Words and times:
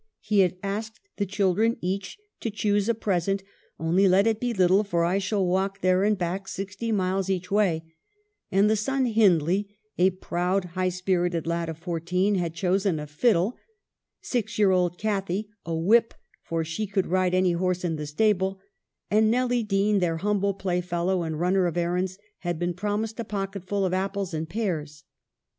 He 0.19 0.39
had 0.39 0.57
asked 0.63 0.99
the 1.17 1.27
children 1.27 1.77
each 1.79 2.17
to 2.39 2.49
choose 2.49 2.89
a 2.89 2.95
present, 2.95 3.43
"only 3.79 4.07
let 4.07 4.25
it 4.25 4.39
be 4.39 4.51
little, 4.51 4.83
for 4.83 5.05
I 5.05 5.19
shall 5.19 5.45
walk 5.45 5.81
there 5.81 6.03
and 6.03 6.17
back, 6.17 6.47
sixty 6.47 6.91
miles 6.91 7.29
each 7.29 7.51
way:" 7.51 7.93
and 8.51 8.67
the 8.67 8.75
son 8.75 9.05
Hindley, 9.05 9.77
a 9.99 10.09
proud, 10.09 10.65
high 10.73 10.89
spirited 10.89 11.45
lad 11.45 11.69
of 11.69 11.77
fourteen, 11.77 12.33
had 12.33 12.55
chosen 12.55 12.99
a 12.99 13.05
'fiddle; 13.05 13.55
six 14.21 14.57
year 14.57 14.71
old 14.71 14.97
Cathy, 14.97 15.51
a 15.67 15.75
whip, 15.75 16.15
for 16.41 16.65
she 16.65 16.87
could 16.87 17.05
ride 17.05 17.35
any 17.35 17.51
horse 17.51 17.83
in 17.83 17.95
the 17.97 18.07
stable; 18.07 18.59
and 19.11 19.29
Nelly 19.29 19.61
Dean, 19.61 19.99
their 19.99 20.17
humble 20.17 20.55
playfellow 20.55 21.21
and 21.21 21.39
runner 21.39 21.67
of 21.67 21.77
errands, 21.77 22.17
had 22.39 22.57
been 22.57 22.73
promised 22.73 23.19
a 23.19 23.23
pocketful 23.23 23.85
of 23.85 23.93
apples 23.93 24.33
and 24.33 24.49
pears. 24.49 25.03